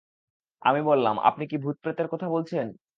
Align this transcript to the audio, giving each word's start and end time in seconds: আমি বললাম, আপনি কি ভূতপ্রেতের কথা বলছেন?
আমি 0.61 0.81
বললাম, 0.83 1.15
আপনি 1.21 1.43
কি 1.47 1.55
ভূতপ্রেতের 1.57 2.07
কথা 2.07 2.27
বলছেন? 2.29 2.65